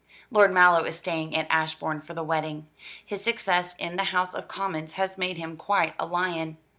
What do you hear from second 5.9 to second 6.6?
a lion.